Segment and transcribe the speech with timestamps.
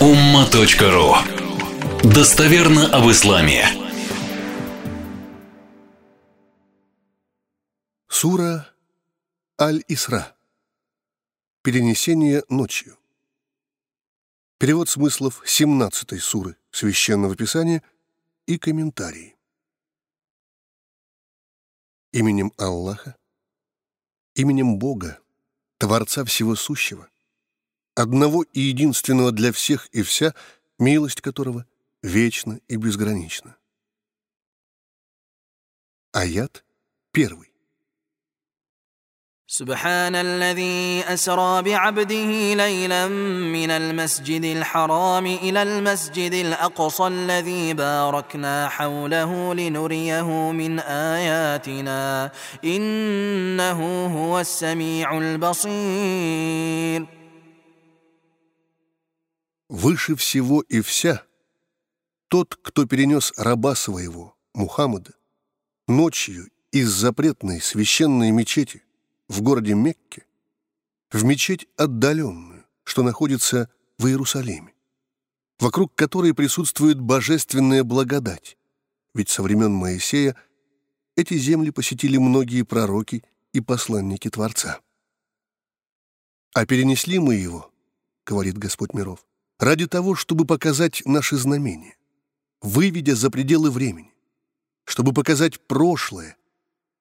[0.00, 1.16] umma.ru
[2.04, 3.66] Достоверно об исламе.
[8.06, 8.72] Сура
[9.60, 10.36] Аль-Исра.
[11.62, 12.96] Перенесение ночью.
[14.58, 17.82] Перевод смыслов 17 суры Священного Писания
[18.46, 19.34] и комментарии.
[22.12, 23.16] Именем Аллаха,
[24.34, 25.18] именем Бога,
[25.78, 27.08] Творца Всего Сущего,
[27.97, 30.33] одного и единственного для всех и вся,
[30.79, 31.65] милость которого
[32.01, 33.55] вечна и безгранична.
[36.11, 36.63] Аят
[37.11, 37.53] первый.
[39.47, 50.51] سبحان الذي أسرى بعبده ليلا من المسجد الحرام إلى المسجد الأقصى الذي باركنا حوله لنريه
[50.51, 52.31] من آياتنا
[52.63, 57.05] إنه هو السميع البصير
[59.68, 61.24] Выше всего и вся
[62.28, 65.12] тот, кто перенес раба своего, Мухаммада,
[65.86, 68.82] ночью из запретной священной мечети
[69.28, 70.24] в городе Мекке
[71.10, 74.72] в мечеть отдаленную, что находится в Иерусалиме,
[75.58, 78.56] вокруг которой присутствует божественная благодать,
[79.14, 80.34] ведь со времен Моисея
[81.14, 83.22] эти земли посетили многие пророки
[83.52, 84.80] и посланники Творца.
[86.54, 87.70] А перенесли мы его,
[88.24, 89.27] говорит Господь миров,
[89.58, 91.96] ради того, чтобы показать наши знамения,
[92.60, 94.14] выведя за пределы времени,
[94.84, 96.36] чтобы показать прошлое,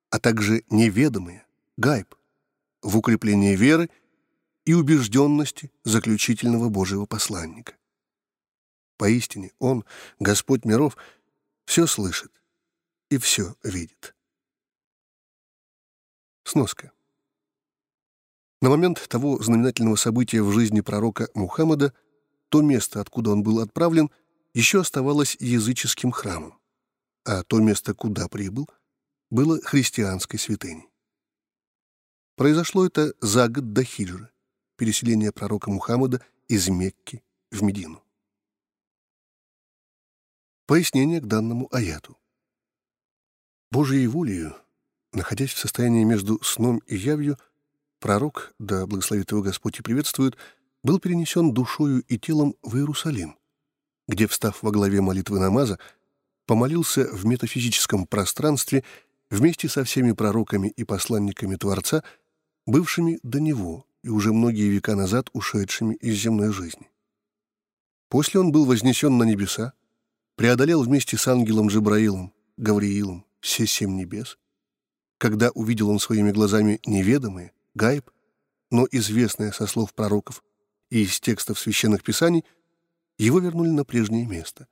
[0.09, 1.45] а также неведомое,
[1.77, 2.15] гайб,
[2.81, 3.89] в укреплении веры
[4.65, 7.75] и убежденности заключительного Божьего посланника.
[8.97, 9.85] Поистине Он,
[10.19, 10.97] Господь миров,
[11.65, 12.31] все слышит
[13.09, 14.15] и все видит.
[16.43, 16.91] Сноска.
[18.61, 21.93] На момент того знаменательного события в жизни пророка Мухаммада
[22.49, 24.09] то место, откуда он был отправлен,
[24.53, 26.59] еще оставалось языческим храмом,
[27.25, 28.67] а то место, куда прибыл,
[29.29, 30.87] было христианской святыней.
[32.35, 34.29] Произошло это за год до хиджры,
[34.77, 38.03] переселения пророка Мухаммада из Мекки в Медину.
[40.65, 42.17] Пояснение к данному аяту.
[43.71, 44.55] Божьей волею,
[45.13, 47.37] находясь в состоянии между сном и явью,
[47.99, 50.37] пророк, да благословит его Господь и приветствует,
[50.83, 53.37] был перенесен душою и телом в Иерусалим,
[54.07, 55.79] где, встав во главе молитвы намаза,
[56.45, 58.83] помолился в метафизическом пространстве
[59.29, 62.03] вместе со всеми пророками и посланниками Творца—
[62.67, 66.91] бывшими до него и уже многие века назад ушедшими из земной жизни.
[68.09, 69.73] После он был вознесен на небеса,
[70.35, 74.37] преодолел вместе с ангелом Джабраилом, Гавриилом, все семь небес.
[75.17, 78.11] Когда увидел он своими глазами неведомые, гайб,
[78.69, 80.43] но известное со слов пророков
[80.90, 82.44] и из текстов священных писаний,
[83.18, 84.66] его вернули на прежнее место,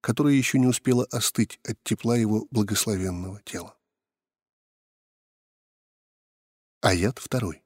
[0.00, 3.76] которое еще не успело остыть от тепла его благословенного тела.
[6.80, 7.62] Аят второй.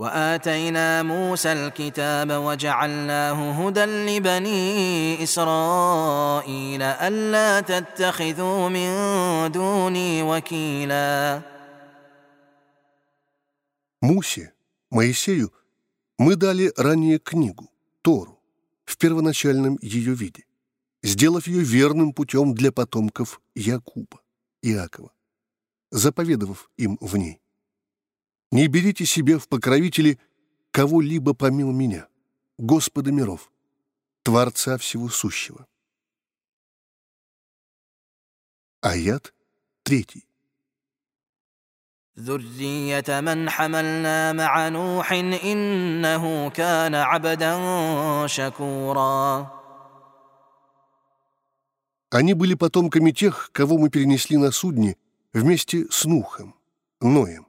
[0.00, 11.42] وآتينا موسى الكتاب وجعلناه هدى لبني إسرائيل ألا تتخذوا من دوني وكيلا
[14.02, 14.54] Мусе,
[14.90, 15.52] Моисею,
[16.17, 17.69] мы дали ранее книгу,
[18.01, 18.39] Тору,
[18.85, 20.45] в первоначальном ее виде,
[21.03, 24.21] сделав ее верным путем для потомков Якуба,
[24.61, 25.11] Иакова
[25.95, 27.41] заповедовав им в ней.
[28.51, 30.19] «Не берите себе в покровители
[30.71, 32.07] кого-либо помимо меня,
[32.57, 33.51] Господа миров,
[34.23, 35.67] Творца всего сущего».
[38.81, 39.33] Аят
[39.83, 40.27] третий.
[42.18, 47.56] ذرية من حملنا مع نوح إنه كان عبدا
[48.26, 49.60] شكورا
[52.12, 54.96] Они были потомками тех, кого мы перенесли на судне
[55.32, 56.56] вместе с Нухом,
[57.00, 57.46] Ноем.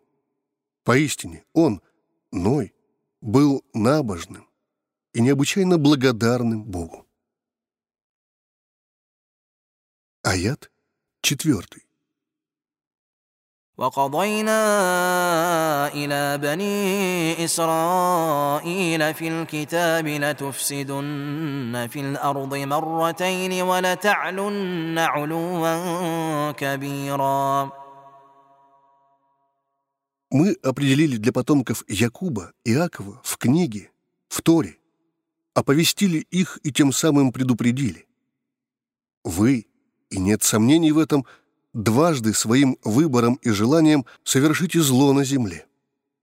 [0.84, 1.82] Поистине он,
[2.32, 2.74] Ной,
[3.22, 4.48] был набожным
[5.14, 7.08] и необычайно благодарным Богу.
[10.22, 10.72] Аят
[11.22, 11.85] четвертый.
[13.82, 14.62] وقضينا
[15.94, 27.72] إلى بني إسرائيل في الكتاب لتفسدن في الأرض مرتين ولتعلن علوا كبيرا
[30.34, 33.92] Мы определили для потомков Якуба, Иакова в книге,
[34.30, 34.78] в Торе,
[35.54, 38.08] оповестили их и тем самым предупредили.
[39.26, 39.68] Вы,
[40.10, 41.45] и нет сомнений в этом, —
[41.77, 45.67] дважды своим выбором и желанием совершите зло на земле.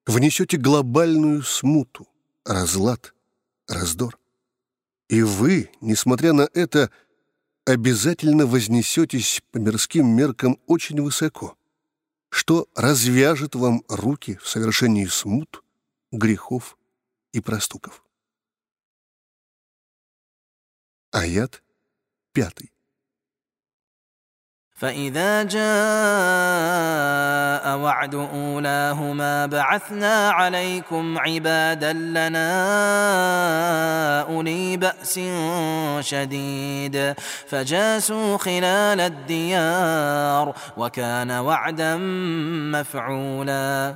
[0.07, 2.07] Внесете глобальную смуту,
[2.43, 3.13] разлад
[3.67, 4.17] раздор.
[5.09, 6.89] И вы, несмотря на это,
[7.65, 11.55] обязательно вознесетесь по мирским меркам очень высоко,
[12.29, 15.63] что развяжет вам руки в совершении смут,
[16.11, 16.77] грехов
[17.31, 18.03] и проступков.
[21.11, 21.61] Аят
[22.31, 22.72] пятый.
[24.82, 25.58] فإذا جاء
[27.78, 32.50] وعد أولاهما بعثنا عليكم عبادا لنا
[34.20, 35.20] أولي بأس
[36.00, 37.14] شديد
[37.48, 41.96] فجاسوا خلال الديار وكان وعدا
[42.72, 43.94] مفعولا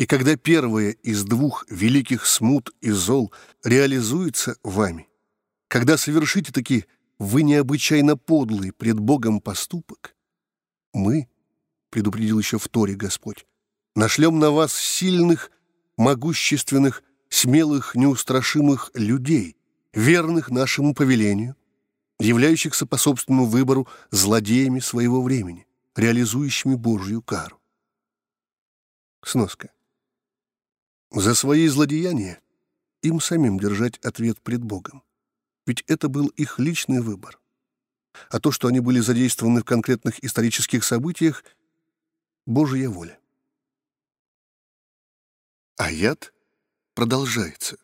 [0.00, 3.32] И когда первое из двух великих смут и зол
[3.64, 5.08] реализуется вами,
[5.66, 6.84] когда совершите такие
[7.19, 10.15] вы необычайно подлый пред Богом поступок,
[10.93, 11.27] мы,
[11.89, 13.45] предупредил еще в Торе Господь,
[13.95, 15.51] нашлем на вас сильных,
[15.97, 19.57] могущественных, смелых, неустрашимых людей,
[19.93, 21.55] верных нашему повелению,
[22.19, 27.59] являющихся по собственному выбору злодеями своего времени, реализующими Божью кару.
[29.23, 29.71] Сноска.
[31.11, 32.39] За свои злодеяния
[33.01, 35.03] им самим держать ответ пред Богом.
[35.65, 37.39] Ведь это был их личный выбор.
[38.29, 41.43] А то, что они были задействованы в конкретных исторических событиях—
[42.45, 43.19] Божья воля.
[45.77, 46.33] А яд
[46.93, 47.77] продолжается.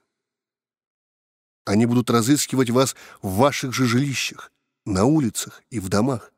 [1.65, 4.51] Они будут разыскивать вас в ваших же жилищах,
[4.85, 6.33] на улицах и в домах,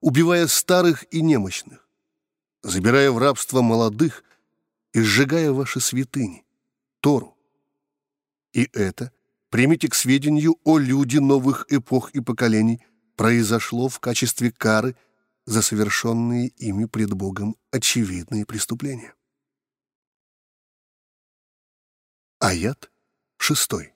[0.00, 1.86] убивая старых и немощных,
[2.62, 4.24] забирая в рабство молодых
[4.92, 6.44] и сжигая ваши святыни,
[7.00, 7.36] Тору.
[8.52, 9.12] И это
[9.55, 12.81] примите к сведению о люди новых эпох и поколений,
[13.15, 14.95] произошло в качестве кары
[15.45, 19.13] за совершенные ими пред Богом очевидные преступления.
[22.39, 22.89] Аят
[23.37, 23.93] шестой.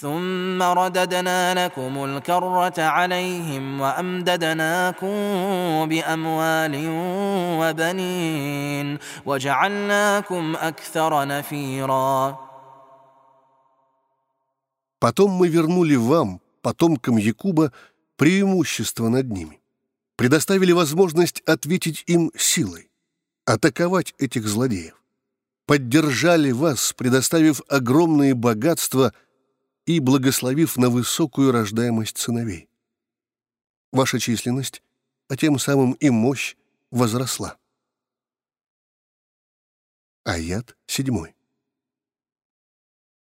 [0.00, 5.08] ثم رددنا لكم الكرة عليهم وأمددناكم
[5.88, 6.74] بأموال
[7.60, 12.47] وبنين وجعلناكم أكثر نفيراً
[14.99, 17.71] Потом мы вернули вам, потомкам Якуба,
[18.17, 19.61] преимущество над ними,
[20.17, 22.91] предоставили возможность ответить им силой,
[23.45, 25.01] атаковать этих злодеев,
[25.65, 29.13] поддержали вас, предоставив огромные богатства
[29.85, 32.67] и благословив на высокую рождаемость сыновей.
[33.93, 34.83] Ваша численность,
[35.29, 36.57] а тем самым и мощь
[36.91, 37.57] возросла.
[40.25, 41.38] Аят седьмой.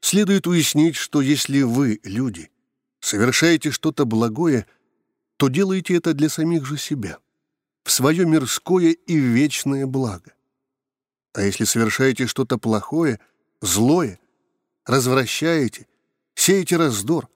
[0.00, 2.50] следует уяснить, что если вы, люди,
[3.00, 4.66] совершаете что-то благое,
[5.36, 7.18] то делаете это для самих же себя,
[7.84, 10.32] в свое мирское и вечное благо.
[11.34, 13.20] А если совершаете что-то плохое,
[13.60, 14.18] злое,
[14.86, 15.86] развращаете,
[16.34, 17.28] сеете раздор,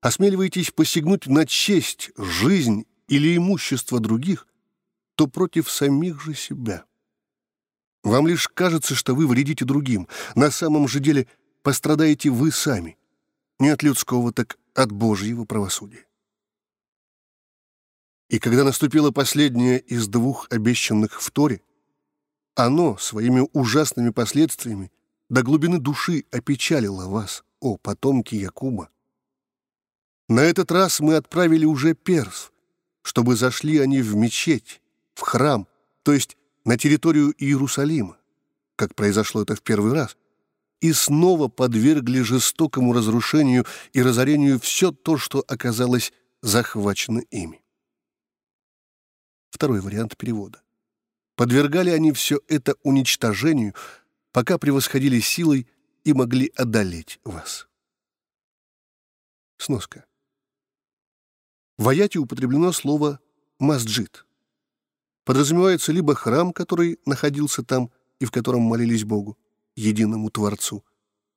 [0.00, 4.46] осмеливаетесь посягнуть на честь, жизнь или имущество других,
[5.14, 6.84] то против самих же себя.
[8.02, 10.08] Вам лишь кажется, что вы вредите другим.
[10.34, 11.26] На самом же деле–
[11.62, 12.98] пострадаете вы сами,
[13.58, 16.06] не от людского, так от Божьего правосудия.
[18.28, 21.62] И когда наступило последнее из двух обещанных в Торе,
[22.54, 24.92] оно своими ужасными последствиями
[25.28, 28.90] до глубины души опечалило вас, о потомки Якуба.
[30.28, 32.52] На этот раз мы отправили уже перс,
[33.02, 34.80] чтобы зашли они в мечеть,
[35.14, 35.66] в храм,
[36.02, 38.16] то есть на территорию Иерусалима,
[38.76, 40.16] как произошло это в первый раз,
[40.80, 47.62] и снова подвергли жестокому разрушению и разорению все то, что оказалось захвачено ими.
[49.50, 50.62] Второй вариант перевода.
[51.36, 53.74] Подвергали они все это уничтожению,
[54.32, 55.66] пока превосходили силой
[56.04, 57.68] и могли одолеть вас.
[59.58, 60.06] Сноска.
[61.76, 63.20] В аяте употреблено слово
[63.58, 64.26] «масджид».
[65.24, 69.38] Подразумевается либо храм, который находился там и в котором молились Богу,
[69.76, 70.84] единому Творцу.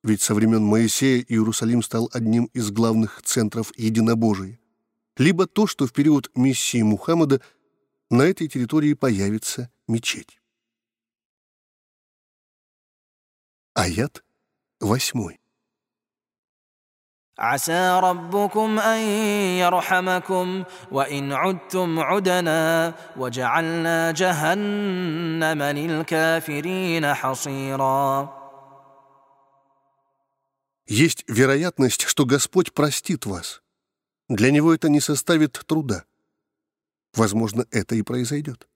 [0.02, 4.60] Ведь со времен Моисея Иерусалим стал одним из главных центров единобожия.
[5.16, 7.40] Либо то, что в период миссии Мухаммада
[8.10, 10.40] на этой территории появится мечеть.
[13.74, 14.24] Аят
[14.80, 15.40] восьмой.
[17.39, 18.99] عسى ربكم أن
[19.59, 28.39] يرحمكم وإن عدتم عدنا وجعلنا جهنم للكافرين حصيرا
[30.91, 33.61] Есть вероятность, что Господь простит вас.
[34.27, 36.03] Для Него это не составит труда.
[37.13, 38.67] Возможно, это и произойдет.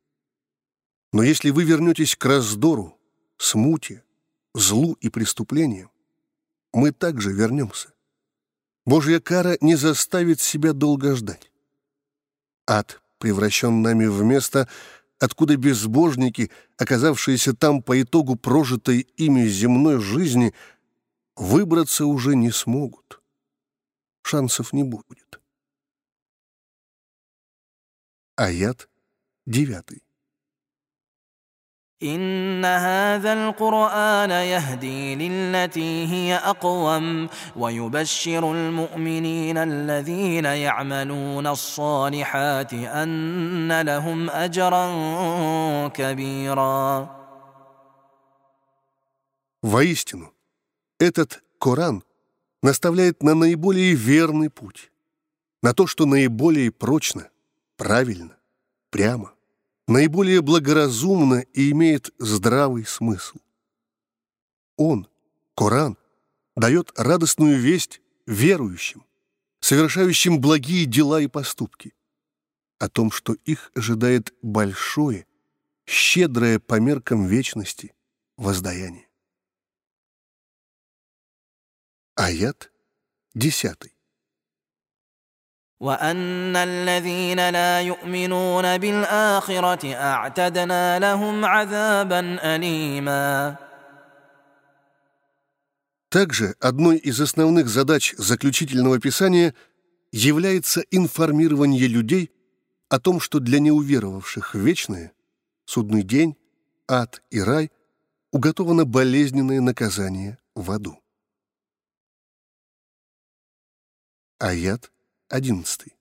[1.12, 3.00] Но если вы вернетесь к раздору,
[3.38, 4.03] смуте,
[4.53, 5.89] злу и преступлениям,
[6.72, 7.93] мы также вернемся.
[8.88, 11.52] Божья кара не заставит себя долго ждать.
[12.66, 14.66] Ад превращен нами в место,
[15.18, 20.54] откуда безбожники, оказавшиеся там по итогу прожитой ими земной жизни,
[21.37, 23.21] выбраться уже не смогут.
[24.23, 25.38] Шансов не будет.
[28.37, 28.88] Аят
[29.45, 30.02] девятый.
[32.03, 44.88] إن هذا القرآن يهدي للتي هي أقوم ويبشر المؤمنين الذين يعملون الصالحات أن لهم أجرا
[45.88, 47.24] كبيرا
[49.63, 50.33] Воистину,
[51.00, 52.03] этот Коран
[52.62, 54.91] наставляет на наиболее верный путь,
[55.62, 57.29] на то, что наиболее прочно,
[57.77, 58.36] правильно,
[58.89, 59.31] прямо
[59.88, 63.38] наиболее благоразумно и имеет здравый смысл.
[64.76, 65.09] Он,
[65.57, 65.97] Коран,
[66.54, 69.04] дает радостную весть верующим,
[69.61, 71.95] совершающим благие дела и поступки,
[72.78, 75.26] о том, что их ожидает большое,
[75.87, 77.92] щедрое по меркам вечности
[78.37, 79.09] воздаяние.
[82.14, 82.71] Аят
[83.35, 83.98] десятый.
[85.83, 92.19] وأن الذين لا يؤمنون بالآخرة أعتدنا لهم عذابا
[92.55, 93.57] أليما
[96.10, 99.55] Также одной из основных задач заключительного писания
[100.12, 102.31] является информирование людей
[102.88, 105.12] о том, что для неуверовавших в вечное,
[105.65, 106.38] судный день,
[106.88, 107.72] ад и рай
[108.31, 111.01] уготовано болезненное наказание в аду.
[114.38, 114.91] Аят
[115.29, 115.93] одиннадцатый.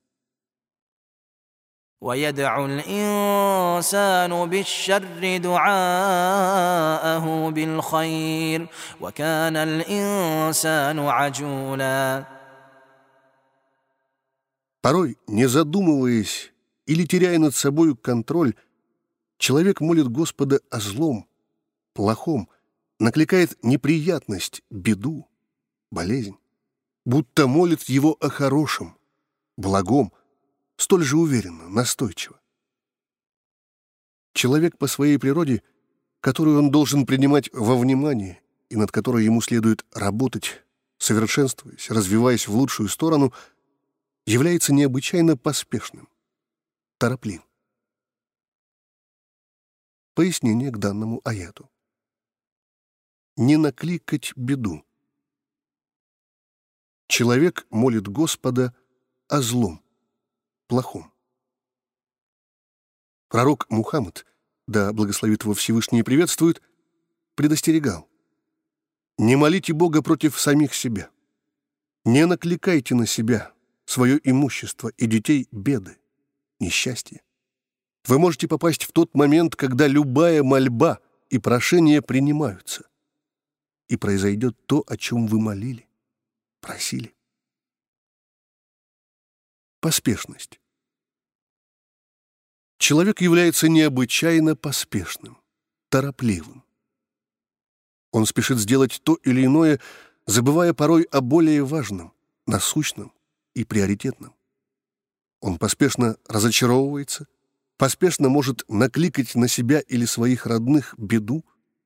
[2.02, 8.66] ويدعو الإنسان بالشر دعاءه بالخير
[9.00, 12.26] وكان الإنسان عجولا
[14.82, 16.52] Порой, не задумываясь
[16.87, 18.54] или теряя над собой контроль,
[19.38, 21.28] человек молит Господа о злом,
[21.94, 22.49] плохом,
[22.99, 25.28] накликает неприятность, беду,
[25.92, 26.37] болезнь,
[27.04, 28.97] будто молит его о хорошем,
[29.57, 30.13] благом,
[30.77, 32.39] столь же уверенно, настойчиво.
[34.33, 35.63] Человек по своей природе,
[36.21, 40.63] которую он должен принимать во внимание и над которой ему следует работать,
[40.99, 43.33] совершенствуясь, развиваясь в лучшую сторону,
[44.25, 46.07] является необычайно поспешным,
[46.97, 47.45] торопливым.
[50.13, 51.69] Пояснение к данному аяту.
[53.35, 54.83] Не накликать беду.
[57.07, 58.75] Человек молит Господа—
[59.27, 59.81] о злом,
[60.67, 61.12] плохом.
[63.27, 64.25] Пророк Мухаммад,
[64.67, 66.62] да благословит его Всевышний приветствует,
[67.36, 68.07] предостерегал.
[69.17, 71.10] «Не молите Бога против самих себя.
[72.05, 73.51] Не накликайте на себя,
[73.86, 75.98] свое имущество и детей беды,
[76.60, 77.22] несчастья.
[78.05, 82.88] Вы можете попасть в тот момент, когда любая мольба и прошение принимаются,
[83.89, 85.89] и произойдет то, о чем вы молили,
[86.62, 87.16] просили
[89.88, 90.60] поспешность.
[92.77, 95.38] Человек является необычайно поспешным,
[95.88, 96.65] торопливым.
[98.12, 99.79] Он спешит сделать то или иное,
[100.25, 102.12] забывая порой о более важном,
[102.46, 103.13] насущном
[103.53, 104.36] и приоритетном.
[105.39, 107.29] Он поспешно разочаровывается,
[107.77, 111.46] поспешно может накликать на себя или своих родных беду,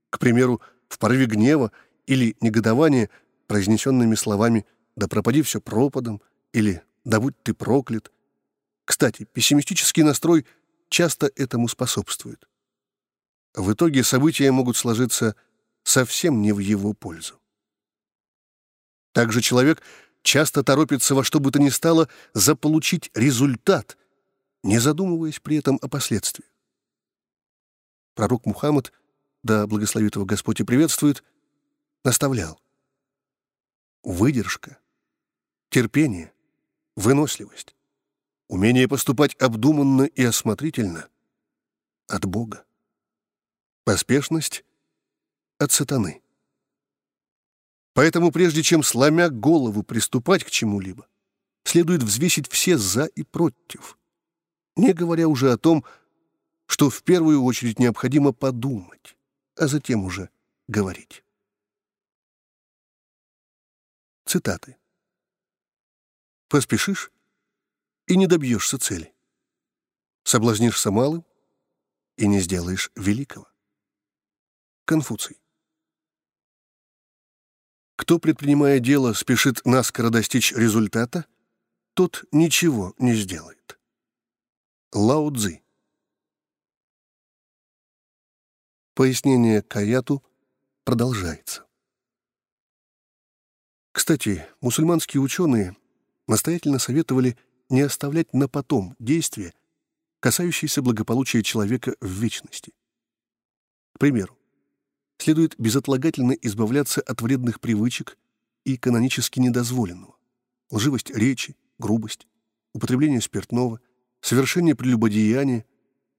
[0.10, 1.72] к примеру, в порыве гнева
[2.08, 3.12] или негодования,
[3.46, 4.66] произнесенными словами
[4.96, 6.20] «да пропади все пропадом»
[6.52, 8.12] или да будь ты проклят.
[8.86, 10.46] Кстати, пессимистический настрой
[10.90, 12.48] часто этому способствует.
[13.54, 15.36] В итоге события могут сложиться
[15.84, 17.40] совсем не в его пользу.
[19.14, 19.82] Также человек
[20.22, 23.98] часто торопится во что бы то ни стало заполучить результат,
[24.64, 26.50] не задумываясь при этом о последствиях.
[28.14, 28.94] Пророк Мухаммад,
[29.44, 31.24] да благословит его Господь и приветствует,
[32.04, 32.62] наставлял.
[34.04, 34.78] Выдержка,
[35.70, 36.32] терпение—
[36.96, 37.76] выносливость,
[38.48, 41.10] умение поступать обдуманно и осмотрительно
[42.08, 42.66] от Бога,
[43.84, 44.66] поспешность
[45.58, 46.22] от сатаны.
[47.94, 51.08] Поэтому прежде чем, сломя голову, приступать к чему-либо,
[51.64, 53.98] следует взвесить все «за» и «против»,
[54.76, 55.84] не говоря уже о том,
[56.66, 59.18] что в первую очередь необходимо подумать,
[59.56, 60.30] а затем уже
[60.68, 61.24] говорить.
[64.26, 64.78] Цитаты.
[66.52, 67.14] Поспешишь
[68.08, 69.16] и не добьешься цели.
[70.26, 71.26] Соблазнишься малым
[72.18, 73.48] и не сделаешь великого.
[74.84, 75.42] Конфуций.
[77.96, 81.26] Кто, предпринимая дело, спешит наскоро достичь результата,
[81.94, 83.80] тот ничего не сделает.
[84.92, 85.64] Лао Цзи.
[88.94, 90.22] Пояснение Каяту
[90.84, 91.66] продолжается.
[93.94, 95.78] Кстати, мусульманские ученые
[96.32, 97.38] настоятельно советовали
[97.70, 99.54] не оставлять на потом действия,
[100.22, 102.72] касающиеся благополучия человека в вечности.
[103.94, 104.38] К примеру,
[105.18, 108.18] следует безотлагательно избавляться от вредных привычек
[108.64, 110.16] и канонически недозволенного.
[110.70, 112.28] Лживость речи, грубость,
[112.74, 113.82] употребление спиртного,
[114.22, 115.66] совершение прелюбодеяния,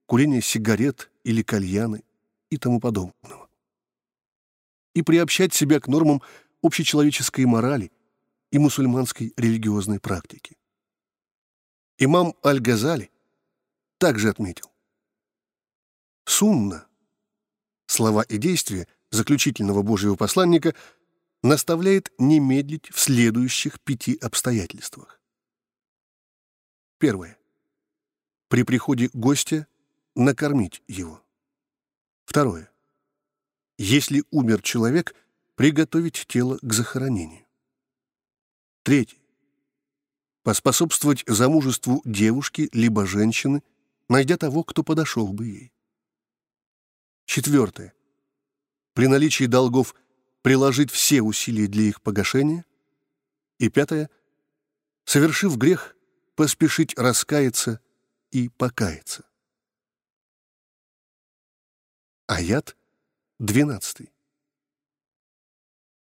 [0.05, 2.05] курение сигарет или кальяны
[2.51, 3.49] и тому подобного.
[4.95, 6.21] И приобщать себя к нормам
[6.63, 7.91] общечеловеческой морали
[8.53, 10.57] и мусульманской религиозной практики.
[11.99, 13.11] Имам Аль-Газали
[13.99, 14.71] также отметил.
[16.25, 16.87] Сунна
[17.87, 20.75] слова и действия заключительного Божьего посланника
[21.43, 25.21] наставляет не медлить в следующих пяти обстоятельствах.
[26.99, 27.39] Первое.
[28.49, 29.67] При приходе гостя
[30.15, 31.23] накормить его.
[32.25, 32.71] Второе.
[33.79, 35.15] Если умер человек,
[35.55, 37.47] приготовить тело к захоронению.
[38.83, 39.19] Третье.
[40.43, 43.63] Поспособствовать замужеству девушки либо женщины,
[44.09, 45.73] найдя того, кто подошел бы ей.
[47.25, 47.95] Четвертое.
[48.95, 49.95] При наличии долгов
[50.43, 52.65] приложить все усилия для их погашения.
[53.59, 54.11] И пятое.
[55.05, 55.97] Совершив грех,
[56.35, 57.81] поспешить раскаяться
[58.33, 59.25] и покаяться.
[62.27, 62.77] Аят
[63.39, 64.13] двенадцатый.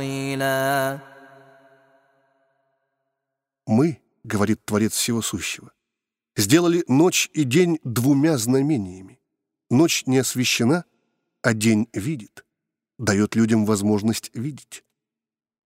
[0.00, 1.00] تفصيلا
[3.66, 5.72] Мы, говорит Творец Всего Сущего,
[6.36, 9.18] сделали ночь и день двумя знамениями.
[9.70, 10.84] Ночь не освещена,
[11.42, 12.44] а день видит,
[12.98, 14.84] дает людям возможность видеть.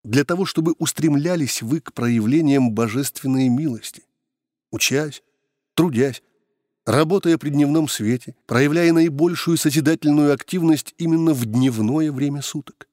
[0.02, 4.04] Для того, чтобы устремлялись вы к проявлениям божественной милости,
[4.70, 5.22] учась,
[5.74, 6.22] трудясь,
[6.86, 12.88] работая при дневном свете, проявляя наибольшую созидательную активность именно в дневное время суток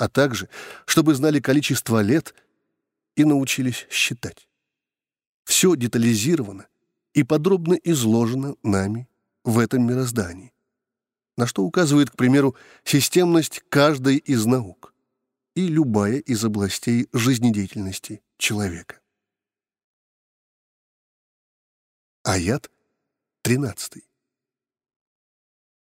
[0.00, 0.48] а также,
[0.86, 2.34] чтобы знали количество лет
[3.16, 4.48] и научились считать.
[5.44, 6.68] Все детализировано
[7.12, 9.08] и подробно изложено нами
[9.44, 10.54] в этом мироздании,
[11.36, 14.94] на что указывает, к примеру, системность каждой из наук
[15.54, 19.00] и любая из областей жизнедеятельности человека.
[22.22, 22.70] Аят
[23.42, 24.09] 13.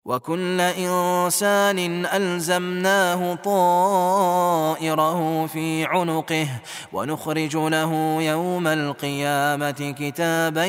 [0.07, 6.49] وكل انسان الزمناه طائره في عنقه
[6.93, 10.65] ونخرج له يوم القيامه كتابا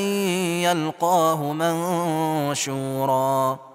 [0.66, 3.68] يلقاه منشورا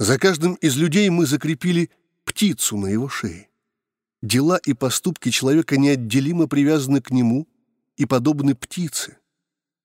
[0.00, 1.90] За каждым из людей мы закрепили
[2.24, 3.48] птицу на его шее.
[4.22, 7.48] Дела и поступки человека неотделимо привязаны к нему
[7.96, 9.16] и подобны птице,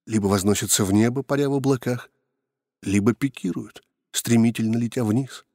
[0.05, 2.11] либо возносятся в небо, паря в облаках,
[2.81, 5.45] либо пикируют, стремительно летя вниз.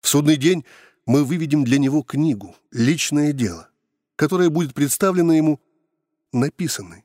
[0.00, 0.64] В судный день
[1.06, 3.70] мы выведем для него книгу «Личное дело»,
[4.16, 5.60] которая будет представлена ему
[6.32, 7.04] написанной,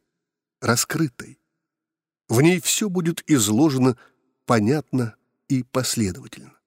[0.61, 1.39] раскрытой.
[2.27, 3.97] В ней все будет изложено
[4.45, 5.15] понятно
[5.47, 6.57] и последовательно.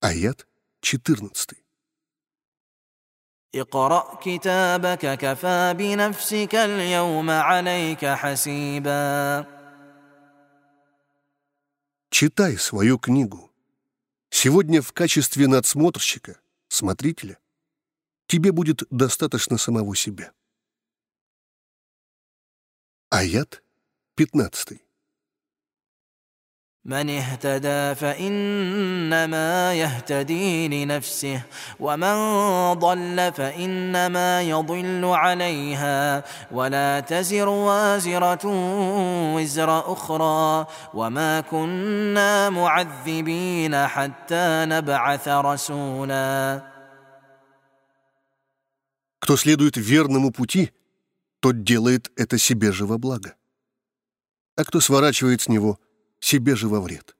[0.00, 0.46] Аят
[0.80, 1.62] 14.
[3.54, 9.56] اقرأ كتابك كفى بنفسك اليوم عليك حسيباً
[12.11, 13.49] Читай свою книгу.
[14.29, 17.39] Сегодня в качестве надсмотрщика, смотрителя,
[18.27, 20.33] тебе будет достаточно самого себя.
[23.09, 23.63] Аят
[24.15, 24.81] 15.
[26.86, 31.42] من اهتدى فانما يهتدي لنفسه
[31.80, 32.14] ومن
[32.72, 38.46] ضل فانما يضل عليها ولا تزر وازره
[39.34, 46.62] وزر اخرى وما كنا معذبين حتى نبعث رسولا
[49.18, 50.70] Кто следует верному пути,
[51.40, 53.34] тот делает это себе же во благо.
[54.54, 55.86] А кто сворачивает с него –
[56.21, 57.17] себе же во вред.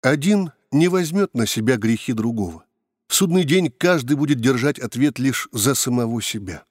[0.00, 2.64] Один не возьмет на себя грехи другого.
[3.08, 6.64] В судный день каждый будет держать ответ лишь за самого себя.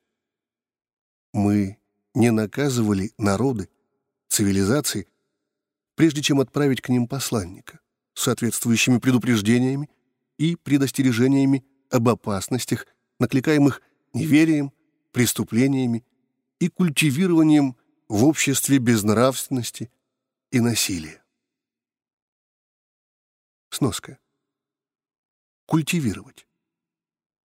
[1.33, 1.77] Мы
[2.13, 3.69] не наказывали народы,
[4.29, 5.07] цивилизации,
[5.95, 7.79] прежде чем отправить к ним посланника
[8.13, 9.89] с соответствующими предупреждениями
[10.37, 12.87] и предостережениями об опасностях,
[13.19, 13.81] накликаемых
[14.13, 14.71] неверием,
[15.11, 16.05] преступлениями
[16.59, 17.75] и культивированием
[18.07, 19.91] в обществе безнравственности,
[20.51, 21.23] и насилие.
[23.69, 24.19] Сноска.
[25.65, 26.47] Культивировать.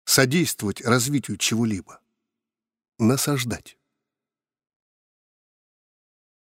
[0.04, 2.02] Содействовать развитию чего-либо.
[2.98, 3.78] Насаждать.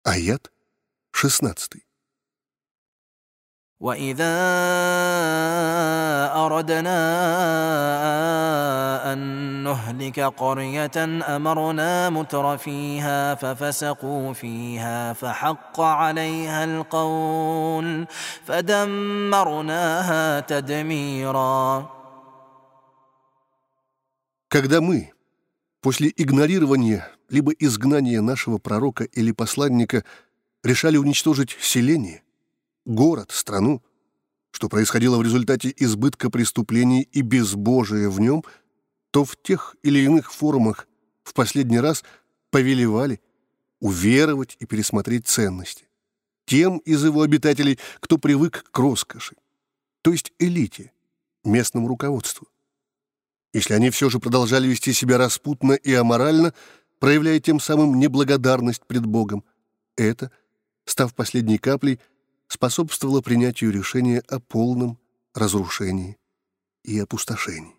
[0.04, 0.52] Аят
[1.10, 1.87] 16.
[3.83, 4.35] واذا
[6.31, 6.99] اردنا
[9.13, 9.19] ان
[9.63, 10.91] نهلك قريه
[11.35, 18.07] امرنا متر فيها ففسقوا فيها فحق عليها القول
[18.45, 21.89] فدمرناها تدميرا
[24.49, 25.11] Когда мы,
[25.81, 30.05] после игнорирования либо изгнания нашего пророка или посланника,
[30.63, 32.21] решали уничтожить селение,
[32.88, 33.82] город, страну,
[34.50, 38.42] что происходило в результате избытка преступлений и безбожия в нем,
[39.10, 40.88] то в тех или иных формах
[41.22, 42.02] в последний раз
[42.50, 43.20] повелевали
[43.80, 45.84] уверовать и пересмотреть ценности.
[46.46, 49.36] Тем из его обитателей, кто привык к роскоши,
[50.02, 50.92] то есть элите,
[51.44, 52.48] местному руководству.
[53.52, 56.54] Если они все же продолжали вести себя распутно и аморально,
[56.98, 59.44] проявляя тем самым неблагодарность пред Богом,
[59.96, 60.30] это,
[60.84, 62.00] став последней каплей,
[62.47, 64.97] способствовало принятию решения о полном
[65.33, 66.17] разрушении
[66.83, 67.75] и опустошении.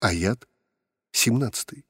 [0.00, 0.46] Аят
[1.12, 1.84] 17.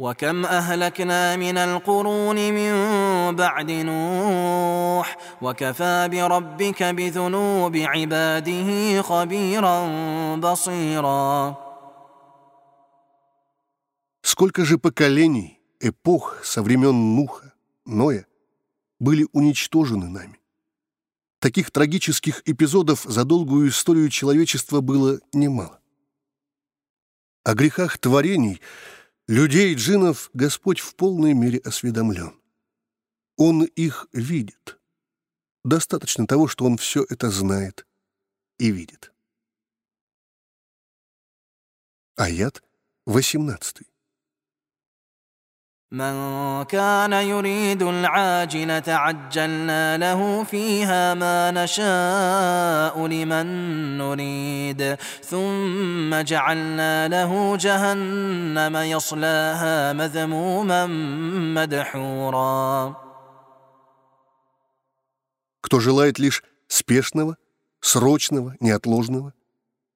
[0.00, 2.72] وكم أهلكنا من القرون من
[3.36, 9.76] بعد نوح وكفى بربك بذنوب عباده خبيرا
[10.36, 11.56] بصيرا
[14.22, 17.52] Сколько же поколений, эпох со времен Нуха,
[17.85, 18.27] Ноя
[18.99, 20.39] были уничтожены нами.
[21.39, 25.79] Таких трагических эпизодов за долгую историю человечества было немало.
[27.43, 28.61] О грехах творений,
[29.27, 32.33] людей джинов Господь в полной мере осведомлен.
[33.37, 34.79] Он их видит.
[35.63, 37.85] Достаточно того, что Он все это знает
[38.57, 39.11] и видит.
[42.15, 42.63] Аят
[43.05, 43.83] 18.
[45.94, 53.46] من كان يريد العاجلة عجلنا له فيها ما نشاء لمن
[53.98, 60.86] نريد ثم جعلنا له جهنم يصلاها مذموما
[61.56, 62.96] مدحورا
[65.62, 67.36] Кто желает лишь спешного,
[67.80, 69.34] срочного, неотложного,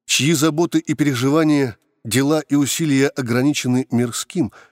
[0.06, 4.62] чьи заботы и переживания, дела и усилия ограничены мирским –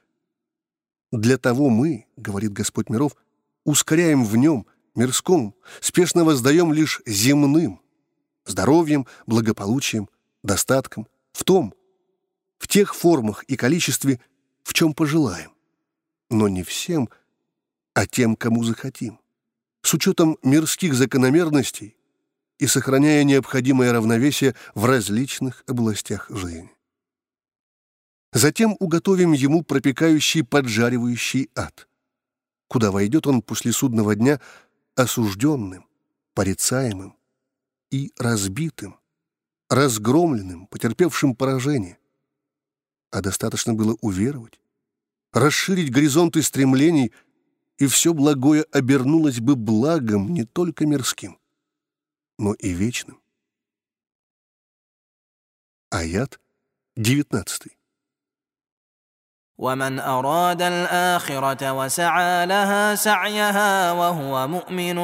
[1.11, 3.15] для того мы, говорит Господь миров,
[3.63, 4.65] ускоряем в нем,
[4.95, 7.81] мирском, спешно воздаем лишь земным,
[8.45, 10.09] здоровьем, благополучием,
[10.43, 11.73] достатком, в том,
[12.57, 14.19] в тех формах и количестве,
[14.63, 15.51] в чем пожелаем,
[16.29, 17.09] но не всем,
[17.93, 19.19] а тем, кому захотим,
[19.81, 21.95] с учетом мирских закономерностей
[22.57, 26.76] и сохраняя необходимое равновесие в различных областях жизни.
[28.33, 31.87] Затем уготовим ему пропекающий поджаривающий ад,
[32.67, 34.41] куда войдет он после судного дня
[34.95, 35.87] осужденным,
[36.33, 37.15] порицаемым
[37.89, 38.99] и разбитым,
[39.69, 41.97] разгромленным, потерпевшим поражение.
[43.11, 44.59] А достаточно было уверовать,
[45.31, 47.13] расширить горизонты стремлений,
[47.77, 51.39] и все благое обернулось бы благом не только мирским,
[52.37, 53.21] но и вечным.
[55.89, 56.41] Аят
[56.97, 57.76] девятнадцатый.
[59.62, 64.96] ومن اراد الاخره وسعى لها سعيها وهو مؤمن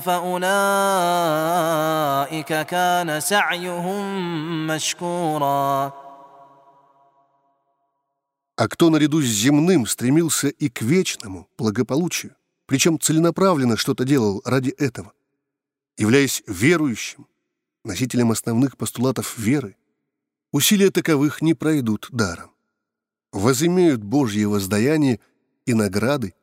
[0.00, 0.46] فاولئك
[2.66, 5.92] كان سعيهم مشكورا
[8.58, 14.70] А кто наряду с земным стремился и к вечному благополучию, причем целенаправленно что-то делал ради
[14.70, 15.12] этого,
[15.98, 17.26] являясь верующим,
[17.84, 19.76] носителем основных постулатов веры,
[20.52, 22.50] усилия таковых не пройдут даром.
[23.32, 25.20] Возымеют Божье воздаяние
[25.66, 26.34] и награды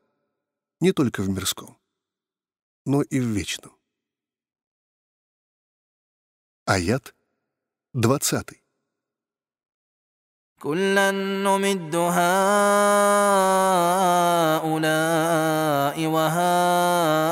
[0.80, 1.78] не только в мирском,
[2.86, 3.76] но и в вечном.
[6.65, 7.15] Аят
[7.93, 8.63] 20.
[10.63, 12.26] كلا نمد هؤلاء
[16.08, 17.27] وهؤلاء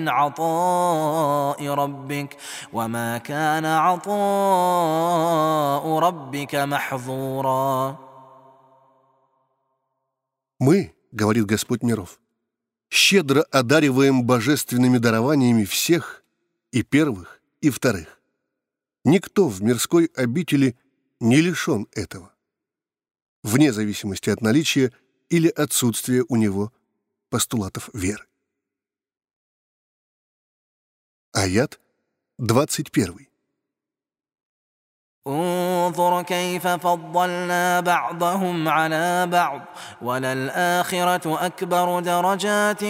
[0.00, 2.36] من عطاء ربك
[2.72, 5.08] وما كان عطاء
[5.98, 8.06] ربك محظورا
[10.58, 12.18] Мы, говорит Господь миров,
[12.88, 16.24] щедро одариваем божественными дарованиями всех
[16.72, 18.20] и первых, и вторых.
[19.04, 20.76] Никто в мирской обители
[21.20, 22.32] не лишен этого,
[23.42, 24.92] вне зависимости от наличия
[25.28, 26.72] или отсутствия у него
[27.30, 28.24] постулатов веры.
[31.34, 31.78] Аят
[32.38, 33.26] 21.
[35.26, 39.60] انظر كيف فضلنا بعضهم على بعض
[40.02, 42.82] وللآخرة أكبر درجات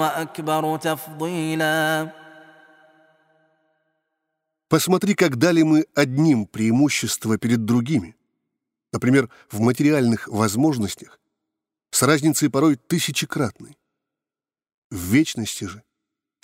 [0.00, 2.12] وأكبر تفضيلاً
[4.68, 8.14] Посмотри, как дали мы одним преимущество перед другими.
[8.92, 11.18] Например, в материальных возможностях
[11.90, 13.78] с разницей порой тысячекратной.
[14.90, 15.82] В вечности же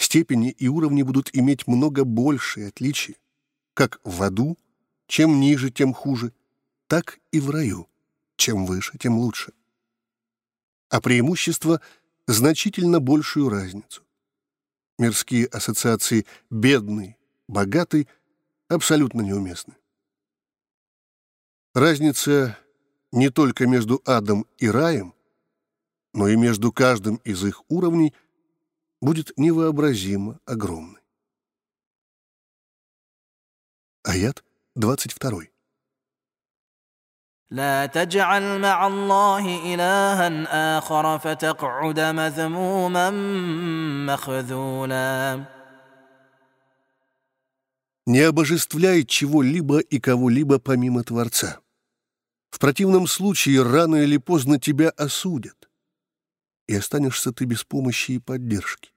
[0.10, 3.16] степени и уровни будут иметь много большие отличия,
[3.76, 4.58] как в аду,
[5.06, 6.34] чем ниже, тем хуже,
[6.88, 7.88] так и в раю,
[8.36, 9.54] чем выше, тем лучше.
[10.90, 11.80] А преимущество—
[12.28, 14.02] значительно большую разницу.
[14.98, 17.16] Мирские ассоциации «бедный»,
[17.48, 18.08] «богатый»—
[18.68, 19.76] абсолютно неуместны.
[21.76, 22.58] Разница
[23.12, 25.14] не только между адом и раем,
[26.16, 28.16] но и между каждым из их уровней
[29.01, 31.01] будет невообразимо огромной.
[34.05, 34.45] Аят
[34.77, 35.49] 22.
[37.51, 43.11] لا تجعل مع الله إلها آخر فتقعد مذموما
[44.07, 45.47] مخذولا
[48.07, 51.61] не обожествляй чего-либо и кого-либо помимо Творца.
[52.51, 55.68] В противном случае рано или поздно тебя осудят,
[56.69, 58.93] и останешься ты без помощи и поддержки.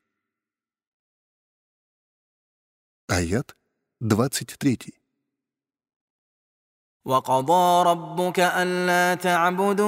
[3.08, 3.56] Аят
[4.02, 4.94] 23.
[7.06, 9.88] وقضى ربك ألا تعبدوا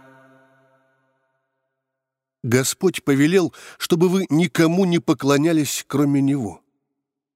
[2.43, 6.63] Господь повелел, чтобы вы никому не поклонялись, кроме Него,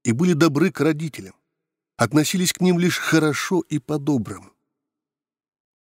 [0.04, 1.36] и были добры к родителям,
[1.98, 4.52] относились к ним лишь хорошо и по-доброму.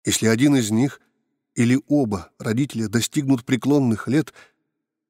[0.04, 1.00] Если один из них
[1.54, 4.34] или оба родителя достигнут преклонных лет,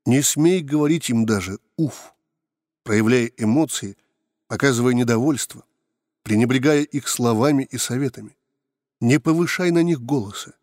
[0.06, 2.14] не смей говорить им даже «уф»,
[2.84, 3.96] проявляя эмоции,
[4.46, 5.64] показывая недовольство,
[6.22, 8.36] пренебрегая их словами и советами.
[9.00, 10.54] Не повышай на них голоса.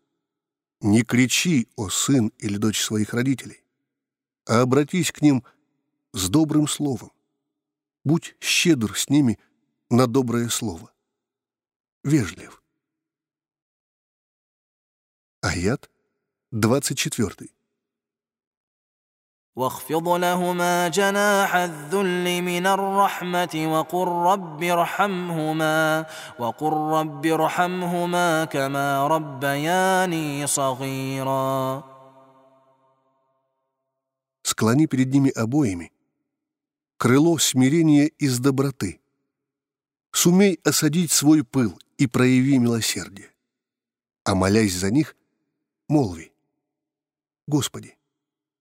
[0.84, 3.64] Не кричи, о сын или дочь своих родителей,
[4.44, 5.42] а обратись к ним
[6.12, 7.10] с добрым словом.
[8.04, 9.38] Будь щедр с ними
[9.88, 10.92] на доброе слово.
[12.02, 12.62] Вежлив.
[15.40, 15.90] Аят
[16.52, 17.48] 24.
[19.55, 26.05] واخفض لهما جناح الذل من الرحمة وقل رب ارحمهما
[26.39, 31.83] وقل رب ارحمهما كما ربياني صغيرا
[34.43, 35.91] Склони перед ними обоими
[36.99, 38.99] крыло смирения из доброты.
[40.11, 43.31] Сумей осадить свой пыл и прояви милосердие.
[44.25, 45.15] А молясь за них,
[45.87, 46.33] молви.
[47.47, 47.97] Господи,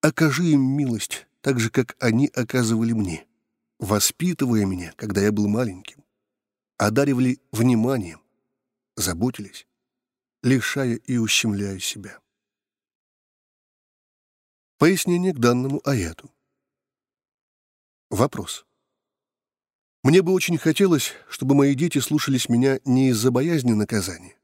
[0.04, 3.26] окажи им милость, так же, как они оказывали мне,
[3.80, 6.04] воспитывая меня, когда я был маленьким,
[6.78, 8.22] одаривали вниманием,
[8.98, 9.66] заботились,
[10.44, 12.20] лишая и ущемляя себя.
[14.78, 16.30] Пояснение к данному аяту.
[18.10, 18.66] Вопрос.
[20.04, 24.38] Мне бы очень хотелось, чтобы мои дети слушались меня не из-за боязни наказания,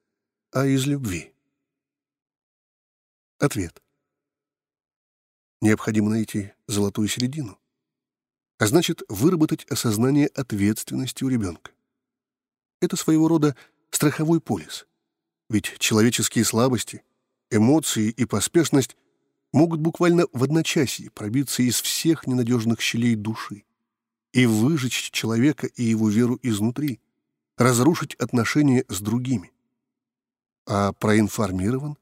[0.52, 1.34] а из любви.
[3.40, 3.84] Ответ.
[5.62, 7.58] Необходимо найти золотую середину.
[8.58, 11.72] А значит, выработать осознание ответственности у ребенка.
[12.82, 13.56] Это своего рода
[13.90, 14.86] страховой полис.
[15.50, 17.04] Ведь человеческие слабости,
[17.50, 18.96] эмоции и поспешность
[19.52, 23.64] могут буквально в одночасье пробиться из всех ненадежных щелей души
[24.32, 27.00] и выжечь человека и его веру изнутри,
[27.58, 29.52] разрушить отношения с другими.
[30.68, 31.98] А проинформирован,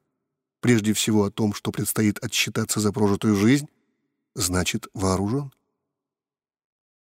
[0.59, 3.67] прежде всего о том, что предстоит отсчитаться за прожитую жизнь,
[4.35, 5.51] значит вооружен.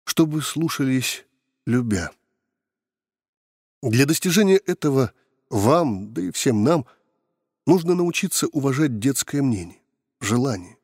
[0.05, 1.25] Чтобы слушались,
[1.65, 2.11] любя.
[3.81, 5.13] Для достижения этого
[5.49, 6.85] вам, да и всем нам,
[7.65, 9.79] нужно научиться уважать детское мнение,
[10.19, 10.77] желание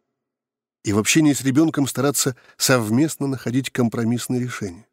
[0.84, 4.88] и в общении с ребенком стараться совместно находить компромиссные решения.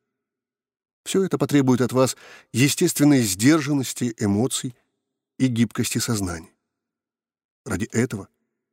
[1.05, 2.17] Все это потребует от вас
[2.53, 4.75] естественной сдержанности эмоций
[5.39, 6.51] и гибкости сознания.
[7.67, 8.29] Ради этого,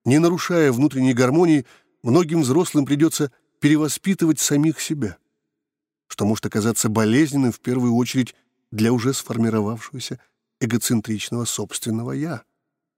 [0.05, 1.65] не нарушая внутренней гармонии,
[2.03, 5.17] многим взрослым придется перевоспитывать самих себя,
[6.05, 8.35] что может оказаться болезненным в первую очередь
[8.69, 10.19] для уже сформировавшегося
[10.59, 12.43] эгоцентричного собственного «я»,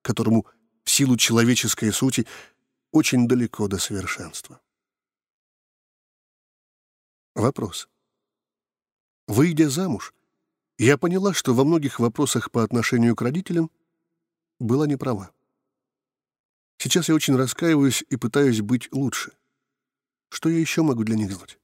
[0.01, 0.45] которому
[0.83, 2.27] в силу человеческой сути
[2.91, 4.59] очень далеко до совершенства.
[7.35, 7.87] Вопрос.
[9.29, 10.13] Выйдя замуж,
[10.77, 13.71] я поняла, что во многих вопросах по отношению к родителям
[14.59, 15.31] была неправа.
[16.77, 19.33] Сейчас я очень раскаиваюсь и пытаюсь быть лучше.
[20.29, 21.59] Что я еще могу для них сделать?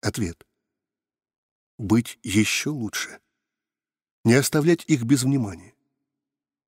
[0.00, 0.46] Ответ.
[1.78, 3.20] Быть еще лучше.
[4.24, 5.74] Не оставлять их без внимания.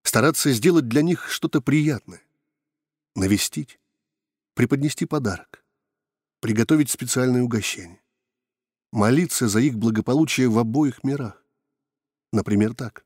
[0.02, 2.26] Стараться сделать для них что-то приятное
[3.16, 3.80] навестить,
[4.54, 5.64] преподнести подарок,
[6.40, 8.02] приготовить специальное угощение,
[8.92, 11.42] молиться за их благополучие в обоих мирах.
[12.32, 13.04] Например, так.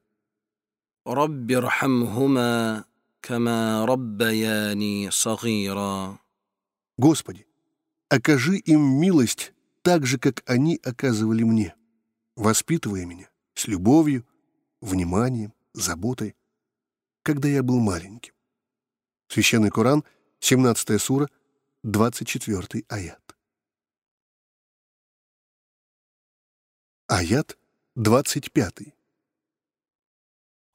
[6.96, 7.46] Господи,
[8.08, 9.52] окажи им милость
[9.82, 11.74] так же, как они оказывали мне,
[12.36, 14.26] воспитывая меня с любовью,
[14.80, 16.36] вниманием, заботой,
[17.22, 18.34] когда я был маленьким.
[19.28, 20.04] Священный Коран,
[20.40, 21.28] 17 сура,
[21.82, 23.36] 24 аят.
[27.06, 27.58] Аят
[27.96, 28.99] 25.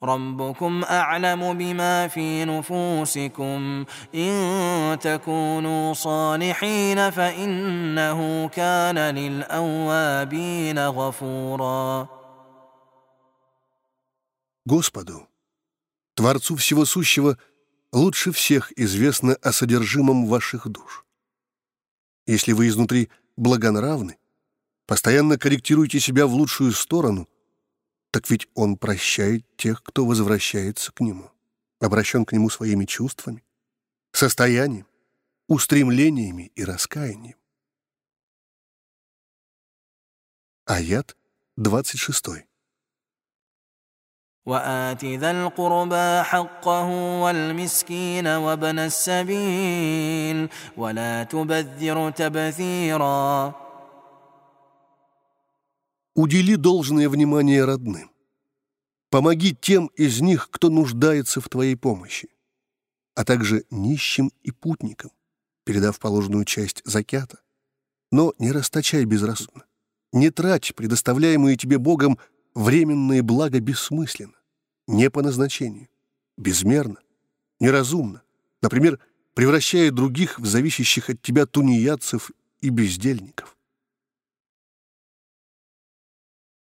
[0.03, 12.09] ربكم أعلم بما في نفوسكم إن تكونوا صالحين فإنه كان للأوابين غفورا
[14.66, 15.26] Господу,
[16.14, 17.38] Творцу Всего Сущего,
[17.92, 21.05] лучше всех известно о содержимом ваших душ.
[22.26, 24.18] Если вы изнутри благонравны,
[24.87, 27.26] постоянно корректируете себя в лучшую сторону,
[28.14, 31.31] так ведь Он прощает тех, кто возвращается к Нему,
[31.81, 33.44] обращен к Нему своими чувствами,
[34.12, 34.87] состоянием,
[35.48, 37.37] устремлениями и раскаянием.
[40.66, 41.16] Аят
[41.57, 42.46] 26.
[44.46, 46.88] وآت ذا القربى حقه
[47.22, 53.55] والمسكين وابن السبيل ولا تبذر تبذيرا
[56.15, 58.10] Удели должное внимание родным.
[59.10, 62.30] Помоги тем из них, кто нуждается в твоей помощи,
[63.15, 65.12] а также нищим и путникам,
[65.65, 67.41] передав положенную часть закята.
[68.13, 69.65] Но не расточай безрассудно.
[70.13, 72.17] Не трать предоставляемые тебе Богом
[72.54, 74.38] временные блага бессмысленно,
[74.88, 75.89] не по назначению,
[76.38, 76.99] безмерно,
[77.60, 78.21] неразумно,
[78.62, 78.99] например,
[79.34, 83.55] превращая других в зависящих от тебя тунеядцев и бездельников.